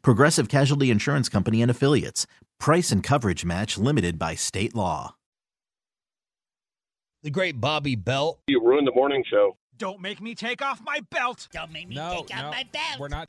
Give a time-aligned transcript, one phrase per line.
[0.00, 2.26] Progressive Casualty Insurance Company and Affiliates.
[2.58, 5.16] Price and coverage match limited by state law.
[7.22, 8.40] The great Bobby Belt.
[8.46, 9.56] You ruined the morning show.
[9.78, 11.48] Don't make me take off my belt.
[11.52, 13.00] Don't make me No, take off no, my belt.
[13.00, 13.28] we're not.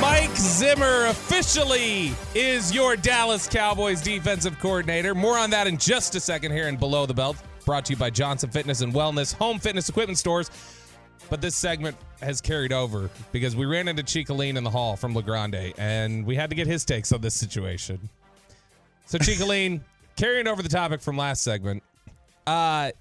[0.00, 5.14] Mike Zimmer officially is your Dallas Cowboys defensive coordinator.
[5.14, 7.36] More on that in just a second here in Below the Belt.
[7.64, 10.50] Brought to you by Johnson Fitness and Wellness, home fitness equipment stores.
[11.30, 15.14] But this segment has carried over because we ran into Chicoline in the hall from
[15.14, 18.08] LaGrande and we had to get his takes on this situation.
[19.06, 19.80] So, Chicoline,
[20.16, 21.82] carrying over the topic from last segment,
[22.46, 22.92] uh,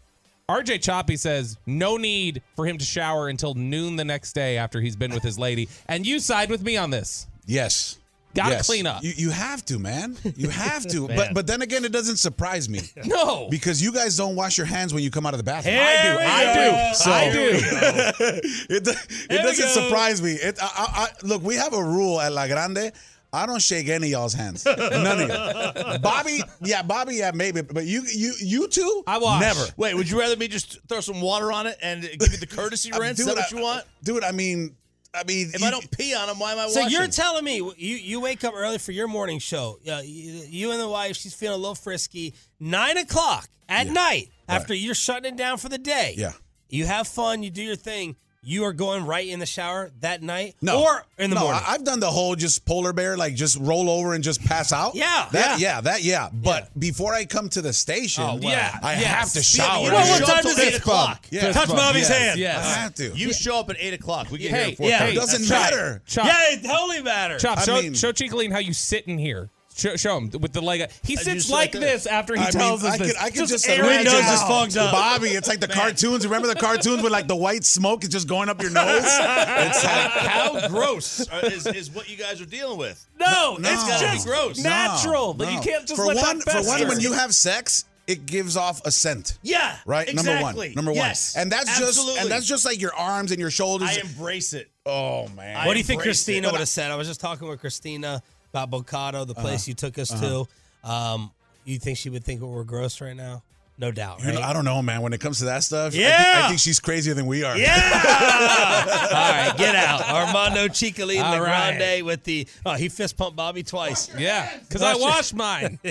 [0.50, 4.82] RJ Choppy says no need for him to shower until noon the next day after
[4.82, 5.70] he's been with his lady.
[5.88, 7.28] And you side with me on this.
[7.46, 7.98] Yes.
[8.36, 8.66] Gotta Yes.
[8.66, 9.04] clean up.
[9.04, 10.18] You, you have to, man.
[10.36, 11.08] You have to.
[11.16, 13.48] but but then again, it doesn't surprise me No.
[13.50, 15.76] because you guys don't wash your hands when you come out of the bathroom.
[15.76, 16.88] Here we I go.
[16.90, 16.96] do.
[16.96, 17.50] So- I do.
[18.70, 18.92] it do-
[19.30, 19.72] it doesn't go.
[19.88, 20.32] surprise me.
[20.32, 22.92] It, I, I, I, look, we have a rule at La Grande.
[23.36, 24.64] I don't shake any of y'all's hands.
[24.64, 26.00] None of you.
[26.00, 29.42] Bobby, yeah, Bobby, yeah, maybe, but you, you, you two, I wash.
[29.42, 29.66] Never.
[29.76, 32.46] Wait, would you rather me just throw some water on it and give you the
[32.46, 33.20] courtesy uh, rinse?
[33.20, 33.86] Is that what I- you want?
[34.04, 34.24] dude?
[34.24, 34.76] I mean,
[35.14, 36.74] I mean, If you- I don't pee on them, why am I watching?
[36.74, 36.98] So washing?
[36.98, 39.80] you're telling me you you wake up early for your morning show.
[39.84, 42.34] Yeah, you, you and the wife, she's feeling a little frisky.
[42.60, 46.16] Nine o'clock at night after you're shutting it down for the day.
[46.18, 46.34] Yeah.
[46.70, 48.16] you have fun, you do your thing.
[48.46, 50.84] You are going right in the shower that night, No.
[50.84, 51.62] or in the no, morning.
[51.66, 54.74] I, have done the whole just polar bear, like just roll over and just pass
[54.74, 54.96] out.
[54.96, 56.30] Yeah, that, yeah, that, yeah.
[56.34, 58.40] But before I come to the station, Oh, wow.
[58.42, 59.04] Yeah, I yes.
[59.06, 59.86] have to Yeah, shower.
[59.86, 61.26] you well, don't what time up does till it 8 o'clock.
[61.32, 61.52] Yeah.
[61.54, 62.40] Touch Bobby's Yes, hand.
[62.40, 62.66] yes.
[62.66, 63.10] I have to.
[63.16, 64.30] You show up at 8 o'clock.
[64.30, 65.04] We get Hey, here at 4 yeah.
[65.06, 65.72] it doesn't That's right.
[65.72, 66.02] matter.
[66.06, 67.42] Chop, Yeah, it totally matters.
[67.42, 69.50] Chop, I show, mean- show Chicoline how you sit in here.
[69.76, 70.82] Show, show him with the leg.
[70.82, 70.92] up.
[71.04, 72.04] He sits like like this.
[72.04, 73.14] this after he I tells mean, us I this.
[73.14, 74.34] could, I could just, air it imagine Windows out.
[74.34, 74.92] is fogged up.
[74.92, 76.26] Bobby, it's like the cartoons.
[76.26, 79.04] Remember the cartoons with like the white smoke is just going up your nose?
[79.04, 83.06] it's like, How gross uh, is, is what you guys are dealing with?
[83.20, 83.70] No, No.
[83.72, 84.60] it's just gross.
[84.60, 85.28] natural.
[85.28, 87.86] No, But you can't just for let one, that For one, when you have sex,
[88.06, 89.38] it gives off a scent.
[89.42, 89.78] Yeah.
[89.86, 90.34] Right, Exactly.
[90.34, 92.14] number one, number Yes, one, and that's absolutely.
[92.16, 93.90] just and that's just like your arms and your shoulders.
[93.98, 94.70] I embrace it.
[94.86, 96.92] oh man, I What do you think Christina would have said?
[96.92, 98.22] I was just talking with Christina
[98.54, 99.42] about Bocado, the Uh-huh.
[99.42, 100.48] place you took us to.
[100.84, 101.32] Um,
[101.66, 103.42] you think she would think we're gross right now?
[103.80, 105.02] No doubt, You know, I don't know, man.
[105.02, 106.42] When it comes to that stuff, I think, Yeah.
[106.46, 107.58] I think she's crazier than we are.
[107.58, 107.74] Yeah!
[109.12, 110.08] All right, get out.
[110.08, 111.76] Armando Chicolini All right.
[111.78, 112.48] Grande with the.
[112.68, 114.12] Oh, he fist pumped Bobby twice.
[114.16, 115.80] Yeah, because I washed mine.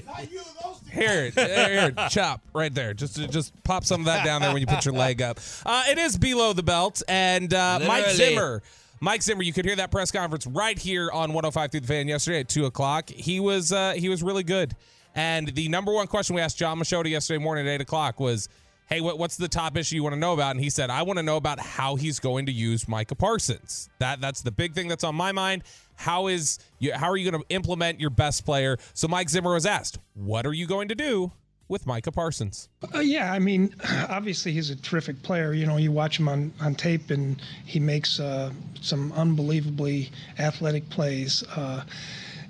[0.92, 2.92] Here, here, here, chop right there.
[2.92, 5.40] Just, just pop some of that down there when you put your leg up.
[5.64, 8.62] Uh, it is below the belt, and uh, Mike Zimmer.
[9.02, 12.06] Mike Zimmer, you could hear that press conference right here on 105 through the fan
[12.06, 13.10] yesterday at two o'clock.
[13.10, 14.76] He was, uh, he was really good.
[15.16, 18.48] And the number one question we asked Jon Machota yesterday morning at eight o'clock was,
[18.86, 21.02] "Hey, what, what's the top issue you want to know about?" And he said, "I
[21.02, 23.90] want to know about how he's going to use Micah Parsons.
[23.98, 25.64] That that's the big thing that's on my mind.
[25.96, 29.52] How is you, how are you going to implement your best player?" So Mike Zimmer
[29.52, 31.32] was asked, "What are you going to do
[31.72, 33.74] with Micah Parsons?" Uh, yeah, I mean,
[34.08, 35.52] obviously he's a terrific player.
[35.52, 40.88] You know, you watch him on, on tape and he makes uh, some unbelievably athletic
[40.90, 41.42] plays.
[41.56, 41.82] Uh,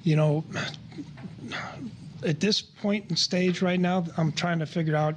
[0.02, 0.44] you know,
[2.24, 5.14] at this point and stage right now, I'm trying to figure out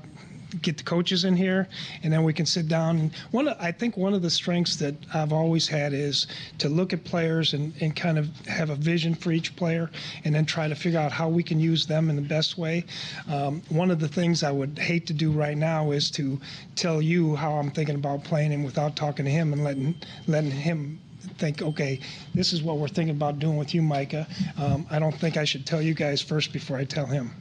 [0.62, 1.68] get the coaches in here
[2.03, 4.95] and then we can sit down and one I think one of the strengths that
[5.13, 6.27] I've always had is
[6.59, 9.89] to look at players and, and kind of have a vision for each player
[10.24, 12.86] and then try to figure out how we can use them in the best way.
[13.27, 16.39] Um, one of the things I would hate to do right now is to
[16.75, 19.95] tell you how I'm thinking about playing him without talking to him and letting
[20.27, 21.00] letting him
[21.38, 22.00] think, okay,
[22.33, 24.27] this is what we're thinking about doing with you, Micah.
[24.57, 27.31] Um, I don't think I should tell you guys first before I tell him.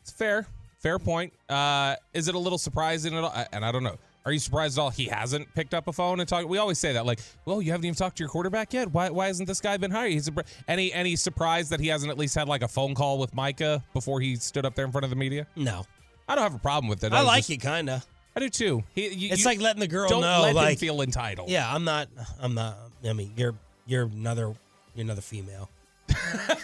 [0.00, 0.46] It's fair,
[0.78, 1.32] fair point.
[1.48, 3.30] Uh, is it a little surprising at all?
[3.30, 3.96] I- And I don't know.
[4.24, 6.48] Are you surprised at all he hasn't picked up a phone and talked?
[6.48, 8.90] We always say that, like, well, you haven't even talked to your quarterback yet.
[8.90, 10.10] Why, why hasn't this guy been hired?
[10.12, 10.32] He's a,
[10.66, 13.84] any any surprised that he hasn't at least had like a phone call with Micah
[13.92, 15.46] before he stood up there in front of the media?
[15.54, 15.84] No,
[16.28, 17.12] I don't have a problem with it.
[17.12, 18.04] I was like just- it kind of.
[18.34, 18.82] I do too.
[18.94, 21.48] He, you, It's you like letting the girl don't know, let him feel entitled.
[21.48, 22.08] yeah, I'm not.
[22.40, 22.76] I'm not.
[23.08, 23.54] I mean, you're
[23.86, 24.52] you're another
[24.96, 25.70] you're another female.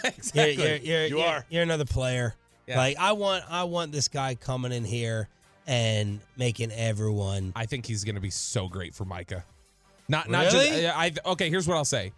[0.03, 0.53] exactly.
[0.57, 1.45] You're, you're, you're, You you're- are.
[1.49, 2.35] You're another player.
[2.67, 2.77] Yeah.
[2.77, 5.27] Like I want I want this guy coming in here
[5.67, 7.53] and making everyone.
[7.55, 9.43] I think he's going to be so great for Micah.
[10.07, 10.81] Not not Really?
[10.81, 12.11] just I okay, here's what I'll say.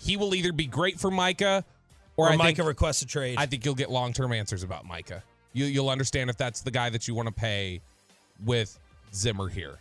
[0.00, 1.64] He will either be great for Micah
[2.16, 3.36] or, Or, I Micah think, requests a trade.
[3.38, 5.22] I think you'll get long-term answers about Micah.
[5.52, 7.80] You you'll understand if that's the guy that you want to pay
[8.44, 8.78] with
[9.14, 9.78] Zimmer here.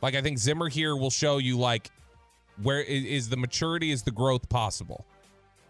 [0.00, 1.90] Like I think Zimmer here will show you like
[2.62, 5.04] where is, is the maturity is the growth possible.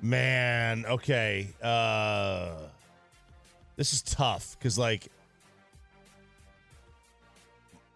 [0.01, 1.49] Man, okay.
[1.63, 2.53] Uh
[3.83, 5.09] This is tough because like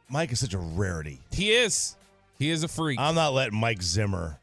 [0.09, 1.21] Mike is such a rarity.
[1.31, 1.95] He is.
[2.41, 2.99] He is a freak.
[2.99, 4.37] I'm not letting Mike Zimmer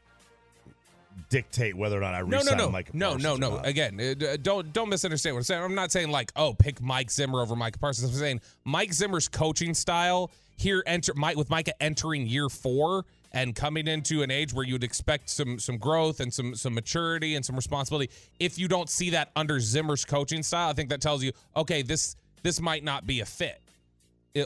[1.28, 2.94] dictate whether or not I no, resign no, no, Mike.
[2.94, 3.58] no, no, no.
[3.58, 5.62] Again, uh, don't don't misunderstand what I'm saying.
[5.62, 8.10] I'm not saying like, oh, pick Mike Zimmer over Mike Parsons.
[8.10, 13.54] I'm saying Mike Zimmer's coaching style here enter Mike with Micah entering year four and
[13.54, 17.34] coming into an age where you would expect some some growth and some some maturity
[17.34, 18.10] and some responsibility.
[18.38, 21.82] If you don't see that under Zimmer's coaching style, I think that tells you, okay,
[21.82, 23.60] this this might not be a fit.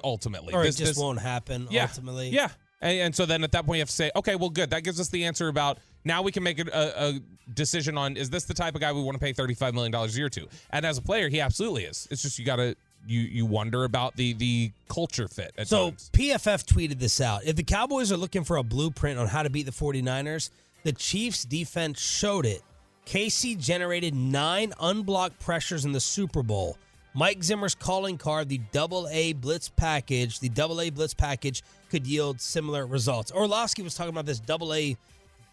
[0.03, 2.31] ultimately, or this, it just this- won't happen yeah, ultimately.
[2.31, 2.49] Yeah.
[2.81, 4.71] And, and so then at that point, you have to say, okay, well, good.
[4.71, 7.21] That gives us the answer about now we can make a, a, a
[7.53, 10.07] decision on is this the type of guy we want to pay $35 million a
[10.07, 10.47] year to?
[10.71, 12.07] And as a player, he absolutely is.
[12.11, 12.77] It's just you got to,
[13.09, 16.11] you you wonder about the the culture fit So times.
[16.13, 17.45] PFF tweeted this out.
[17.45, 20.51] If the Cowboys are looking for a blueprint on how to beat the 49ers,
[20.85, 22.63] the Chiefs defense showed it.
[23.07, 26.77] KC generated nine unblocked pressures in the Super Bowl.
[27.15, 32.07] Mike Zimmer's calling card, the double A blitz package, the double A blitz package could
[32.07, 33.33] yield similar results.
[33.33, 34.97] Orlovsky was talking about this double A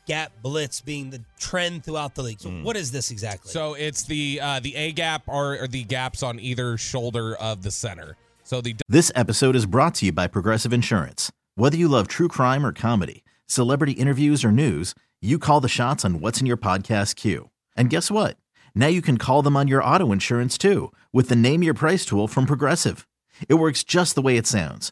[0.05, 2.39] gap blitz being the trend throughout the league.
[2.39, 3.51] So what is this exactly?
[3.51, 7.63] So it's the uh, the A gap or, or the gaps on either shoulder of
[7.63, 8.17] the center.
[8.43, 11.31] So the This episode is brought to you by Progressive Insurance.
[11.55, 16.05] Whether you love true crime or comedy, celebrity interviews or news, you call the shots
[16.05, 17.49] on what's in your podcast queue.
[17.75, 18.37] And guess what?
[18.75, 22.05] Now you can call them on your auto insurance too with the Name Your Price
[22.05, 23.07] tool from Progressive.
[23.49, 24.91] It works just the way it sounds.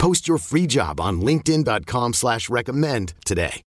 [0.00, 3.60] Post your free job on linkedin.com slash recommend today.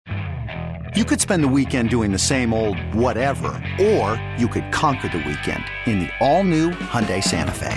[0.94, 3.49] You could spend the weekend doing the same old whatever,
[3.81, 7.77] or you could conquer the weekend in the all-new Hyundai Santa Fe.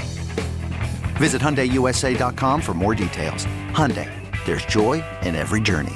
[1.16, 3.48] Visit HyundaiUSA.com for more details.
[3.72, 4.08] Hyundai,
[4.46, 5.96] there's joy in every journey.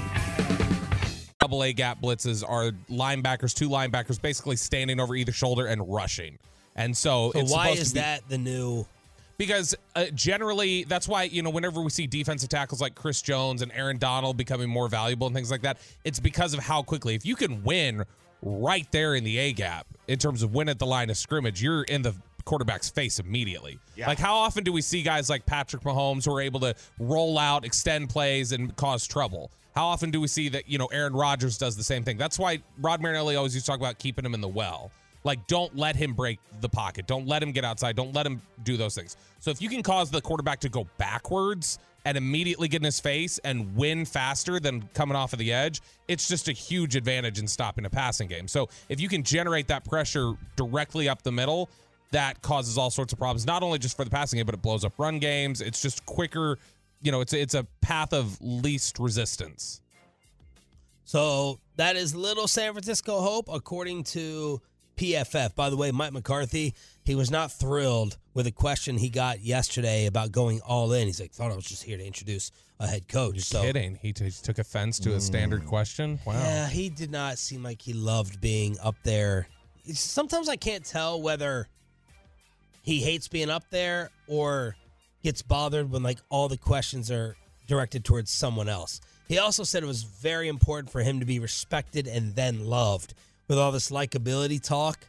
[1.39, 6.39] double A gap blitzes are linebackers, two linebackers basically standing over either shoulder and rushing.
[6.75, 8.88] And so, so it's why is to be, that the new
[9.38, 13.61] because uh, generally that's why you know whenever we see defensive tackles like Chris Jones
[13.61, 17.16] and Aaron Donald becoming more valuable and things like that, it's because of how quickly.
[17.16, 18.04] If you can win
[18.42, 21.61] right there in the A gap in terms of win at the line of scrimmage,
[21.61, 23.78] you're in the quarterback's face immediately.
[24.07, 27.38] Like how often do we see guys like Patrick Mahomes who are able to roll
[27.38, 29.52] out, extend plays, and cause trouble?
[29.76, 32.18] How often do we see that you know Aaron Rodgers does the same thing?
[32.18, 34.92] That's why Rod Marinelli always used to talk about keeping him in the well.
[35.24, 37.07] Like, don't let him break the pocket.
[37.07, 37.95] Don't let him get outside.
[37.95, 39.18] Don't let him do those things.
[39.40, 43.00] So, if you can cause the quarterback to go backwards and immediately get in his
[43.00, 47.40] face and win faster than coming off of the edge, it's just a huge advantage
[47.40, 48.47] in stopping a passing game.
[48.47, 51.69] So, if you can generate that pressure directly up the middle,
[52.12, 54.62] that causes all sorts of problems, not only just for the passing game, but it
[54.62, 55.62] blows up run games.
[55.62, 56.57] It's just quicker.
[57.02, 59.81] You know, it's it's a path of least resistance.
[61.04, 64.62] So that is little San Francisco hope, according to
[64.97, 65.56] PFF.
[65.56, 66.73] By the way, Mike McCarthy,
[67.04, 71.07] he was not thrilled with a question he got yesterday about going all in.
[71.07, 73.39] He's like, thought I was just here to introduce a head coach.
[73.39, 73.97] so Kidding.
[74.01, 75.68] He, t- took offense to a standard mm.
[75.68, 76.19] question.
[76.25, 76.33] Wow.
[76.33, 79.47] yeah, he did not seem like he loved being up there.
[79.83, 81.68] It's- sometimes I can't tell whether
[82.81, 84.75] he hates being up there or
[85.23, 87.35] gets bothered when like all the questions are
[87.68, 89.01] directed towards someone else.
[89.27, 93.13] He also said it was very important for him to be respected and then loved.
[93.47, 94.99] With all this likability talk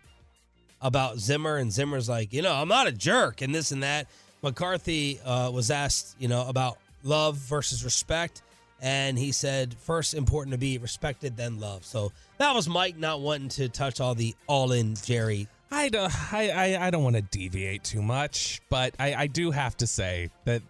[0.81, 4.07] about Zimmer, and Zimmer's like, you know, I'm not a jerk and this and that.
[4.43, 8.43] McCarthy uh, was asked, you know, about love versus respect.
[8.81, 11.85] And he said, first important to be respected, then love.
[11.85, 15.49] So that was Mike not wanting to touch all the all in Jerry.
[15.71, 19.51] I don't, I, I, I don't want to deviate too much, but I, I do
[19.51, 20.63] have to say that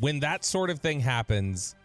[0.00, 1.76] when that sort of thing happens,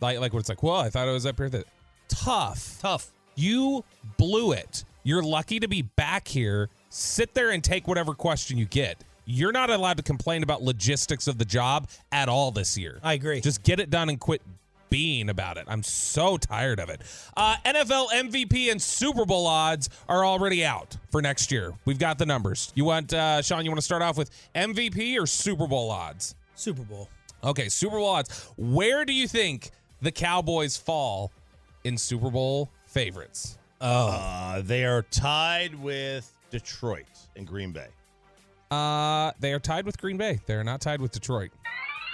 [0.00, 1.48] like like when it's like, well, I thought it was up here.
[1.48, 1.64] That
[2.08, 3.10] tough, Tough.
[3.34, 3.84] You
[4.16, 4.84] blew it.
[5.02, 6.70] You're lucky to be back here.
[6.88, 9.02] Sit there and take whatever question you get.
[9.26, 12.98] You're not allowed to complain about logistics of the job at all this year.
[13.02, 13.40] I agree.
[13.40, 14.42] Just get it done and quit
[14.90, 15.64] being about it.
[15.66, 17.00] I'm so tired of it.
[17.36, 21.72] Uh, NFL MVP and Super Bowl odds are already out for next year.
[21.84, 22.70] We've got the numbers.
[22.74, 26.34] You want, uh, Sean, you want to start off with MVP or Super Bowl odds?
[26.54, 27.08] Super Bowl.
[27.42, 28.52] Okay, Super Bowl odds.
[28.56, 31.32] Where do you think the Cowboys fall
[31.82, 33.58] in Super Bowl favorites?
[33.80, 37.04] Oh, Uh, they are tied with Detroit
[37.36, 37.88] and Green Bay.
[38.70, 40.40] Uh, they are tied with Green Bay.
[40.46, 41.50] They are not tied with Detroit.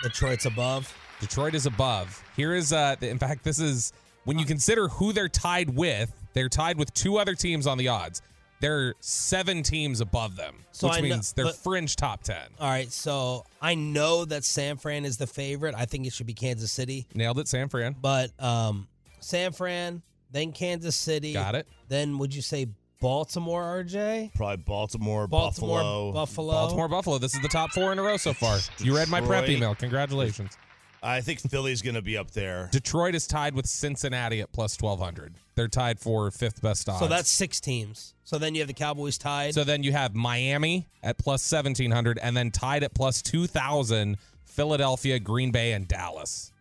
[0.02, 0.92] Detroit's above.
[1.20, 2.22] Detroit is above.
[2.34, 3.92] Here is uh in fact this is
[4.24, 7.88] when you consider who they're tied with, they're tied with two other teams on the
[7.88, 8.22] odds.
[8.60, 12.22] There are seven teams above them, So which I know- means they're but- fringe top
[12.22, 12.36] 10.
[12.58, 15.74] All right, so I know that San Fran is the favorite.
[15.74, 17.94] I think it should be Kansas City, Nailed it, San Fran.
[18.00, 18.86] but um,
[19.20, 21.32] San Fran, then Kansas City.
[21.32, 21.68] Got it.
[21.88, 22.68] Then would you say
[23.00, 24.34] Baltimore, RJ?
[24.34, 26.12] Probably Baltimore, Baltimore, Buffalo.
[26.12, 26.52] Buffalo.
[26.52, 27.18] Baltimore Buffalo.
[27.18, 28.58] This is the top four in a row so far.
[28.78, 29.56] You read my prep Detroit.
[29.56, 29.74] email.
[29.74, 30.56] Congratulations.
[31.02, 32.68] I think Philly's going to be up there.
[32.72, 35.34] Detroit is tied with Cincinnati at plus 1200.
[35.54, 37.00] They're tied for fifth best odds.
[37.00, 38.14] So that's six teams.
[38.24, 39.54] So then you have the Cowboys tied.
[39.54, 45.18] So then you have Miami at plus 1700 and then tied at plus 2000 Philadelphia,
[45.18, 46.52] Green Bay and Dallas.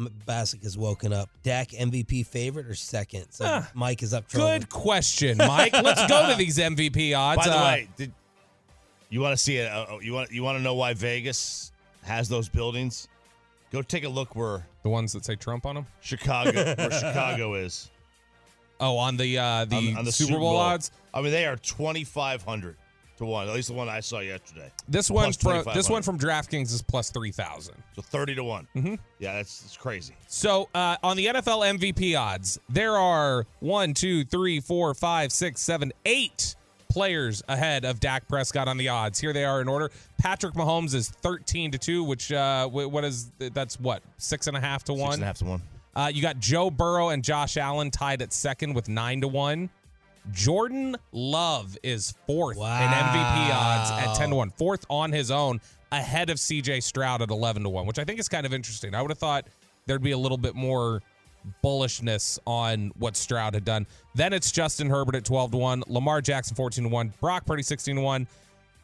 [0.00, 1.28] M- Bassick has woken up.
[1.42, 3.26] Dak MVP favorite or second?
[3.30, 4.26] So Ah, Mike is up.
[4.28, 4.60] trolling.
[4.60, 5.72] Good question, Mike.
[5.74, 7.36] Let's go to these MVP odds.
[7.44, 8.12] By the Uh, way, did
[9.10, 9.70] you want to see it?
[9.70, 11.70] Uh, you want you want to know why Vegas
[12.02, 13.06] has those buildings?
[13.72, 15.86] Go take a look where the ones that say Trump on them.
[16.00, 17.90] Chicago where Chicago is.
[18.80, 20.90] Oh, on the uh, the, on, on the Super Bowl odds.
[21.12, 22.76] I mean, they are twenty five hundred
[23.20, 23.48] to one.
[23.48, 24.70] At least the one I saw yesterday.
[24.88, 27.76] This one from this one from DraftKings is plus three thousand.
[27.94, 28.66] So thirty to one.
[28.76, 28.94] Mm-hmm.
[29.18, 30.14] Yeah, that's, that's crazy.
[30.26, 35.60] So uh, on the NFL MVP odds, there are one, two, three, four, five, six,
[35.60, 36.56] seven, eight
[36.90, 39.20] players ahead of Dak Prescott on the odds.
[39.20, 39.90] Here they are in order.
[40.18, 44.60] Patrick Mahomes is thirteen to two, which uh, what is that's what six and a
[44.60, 45.14] half to one.
[45.14, 45.62] and a half to one.
[45.94, 49.70] Uh, you got Joe Burrow and Josh Allen tied at second with nine to one.
[50.32, 55.60] Jordan Love is fourth in MVP odds at ten to 1, fourth on his own,
[55.92, 58.94] ahead of CJ Stroud at eleven to one, which I think is kind of interesting.
[58.94, 59.46] I would have thought
[59.86, 61.02] there'd be a little bit more
[61.64, 63.86] bullishness on what Stroud had done.
[64.14, 67.62] Then it's Justin Herbert at twelve to one, Lamar Jackson fourteen to one, Brock Purdy
[67.62, 68.26] sixteen to one.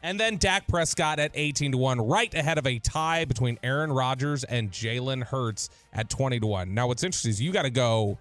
[0.03, 3.91] And then Dak Prescott at 18 to 1, right ahead of a tie between Aaron
[3.91, 6.71] Rodgers and Jalen Hurts at 20 to 1.
[6.71, 8.19] Now, what's interesting is you got to go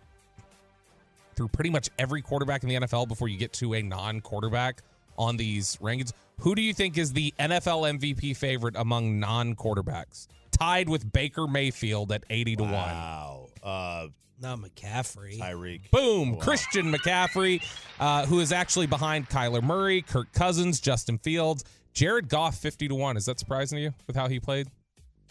[1.36, 4.82] through pretty much every quarterback in the NFL before you get to a non quarterback
[5.18, 6.12] on these rankings.
[6.40, 10.26] Who do you think is the NFL MVP favorite among non quarterbacks?
[10.50, 12.72] Tied with Baker Mayfield at 80 to 1.
[12.72, 13.48] Wow.
[13.62, 14.08] Uh,
[14.40, 15.38] Not McCaffrey.
[15.38, 15.90] Tyreek.
[15.90, 16.32] Boom.
[16.32, 16.40] Wow.
[16.40, 17.62] Christian McCaffrey,
[18.00, 22.94] uh, who is actually behind Kyler Murray, Kirk Cousins, Justin Fields, Jared Goff, 50 to
[22.94, 23.16] 1.
[23.16, 24.68] Is that surprising to you with how he played?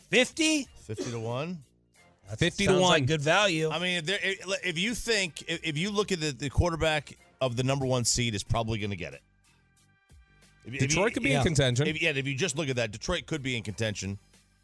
[0.09, 0.67] 50?
[0.85, 1.19] Fifty to
[2.27, 2.37] one.
[2.37, 2.81] 50 to 1.
[2.81, 3.69] like good value.
[3.69, 4.19] I mean, if, there,
[4.63, 8.05] if you think if if you look at the, the quarterback of the number one
[8.05, 9.21] seed is probably going to get it.
[10.65, 11.37] If you- if you- Detroit could be yeah.
[11.39, 11.87] in contention.
[11.87, 14.17] If, yeah, if you just look at that, Detroit could be in contention.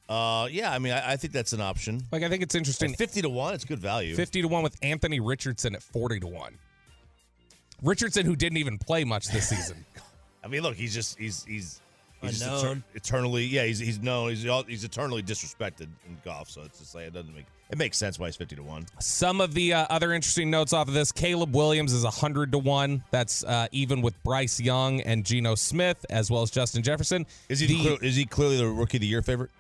[0.09, 2.01] Uh, yeah, I mean, I, I think that's an option.
[2.11, 2.91] like, I think it's interesting.
[2.91, 4.13] At fifty to one, it's good value.
[4.15, 6.57] 50 to 1 with Anthony Richardson at 40 to 1.
[7.81, 9.85] Richardson, who didn't even play much this season.
[10.43, 11.81] I mean, look, he's just he's he's
[12.21, 12.77] he's Unknown.
[12.77, 16.49] eter- eternally yeah he's he's known he's he's eternally disrespected in golf.
[16.49, 18.85] So it's just like it doesn't make it makes sense why he's fifty to one.
[18.99, 22.57] Some of the uh, other interesting notes off of this Caleb Williams is 100 to
[22.57, 23.01] 1.
[23.11, 27.25] That's uh, even with Bryce Young and Geno Smith, as well as Justin Jefferson.
[27.47, 29.51] Is he The- is he clearly the rookie of the year favorite?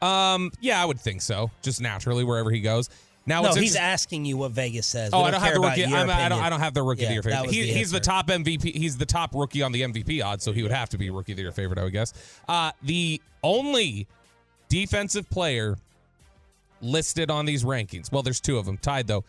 [0.00, 1.50] Um, yeah, I would think so.
[1.62, 2.88] Just naturally, wherever he goes.
[3.30, 5.10] Now, no, he's asking you what Vegas says.
[5.12, 5.84] Oh, I don't have the rookie.
[5.84, 6.42] I'm, I don't.
[6.42, 7.50] I don't have the rookie Yeah, of the year favorite.
[7.52, 8.74] He, the he's the top MVP.
[8.74, 11.30] He's the top rookie on the MVP odds, so he would have to be rookie
[11.30, 12.12] of the year favorite, I would guess.
[12.48, 14.08] Uh, the only
[14.68, 15.78] defensive player
[16.80, 18.10] listed on these rankings.
[18.10, 19.22] Well, there's two of them tied though.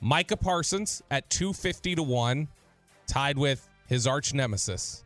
[0.00, 2.48] Micah Parsons at 250 to one,
[3.06, 5.04] tied with his arch nemesis,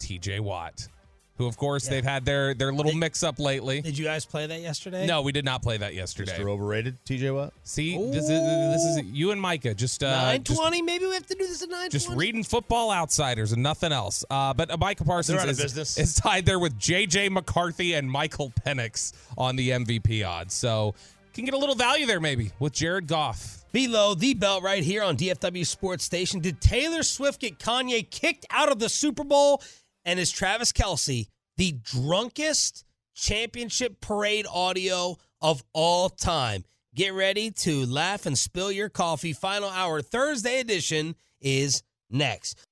[0.00, 0.40] T.J.
[0.40, 0.88] Watt.
[1.36, 3.80] Who, of course, they've had their, their little mix up lately.
[3.80, 5.06] Did you guys play that yesterday?
[5.06, 6.32] No, we did not play that yesterday.
[6.32, 6.48] Mr.
[6.48, 7.52] Overrated, TJ Watt.
[7.64, 10.80] See, this is, this is you and Micah just uh, Nine just, twenty.
[10.80, 14.24] Maybe we have to do this at nine just reading football outsiders and nothing else.
[14.30, 15.98] Uh, but uh, Micah Parsons They're of is, business.
[15.98, 17.30] is tied there with J.J.
[17.30, 20.54] McCarthy and Michael Penix on the MVP odds.
[20.54, 20.94] So
[21.34, 23.64] can get a little value there maybe with Jared Goff.
[23.72, 26.38] Below the belt right here on DFW Sports Station.
[26.38, 29.60] Did Taylor Swift get Kanye kicked out of the Super Bowl?
[30.04, 32.84] And is Travis Kelce the drunkest
[33.14, 36.64] championship parade audio of all time?
[36.94, 39.32] Get ready to laugh and spill your coffee.
[39.32, 42.66] Final hour Thursday edition is next.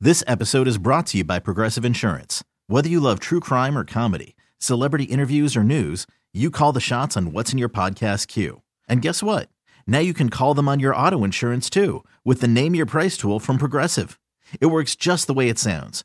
[0.00, 2.44] This episode is brought to you by Progressive Insurance.
[2.66, 7.16] Whether you love true crime or comedy, celebrity interviews or news, you call the shots
[7.16, 8.60] on what's in your podcast queue.
[8.88, 9.48] And guess what?
[9.86, 13.16] Now you can call them on your auto insurance too with the Name Your Price
[13.16, 14.20] tool from Progressive.
[14.60, 16.04] It works just the way it sounds.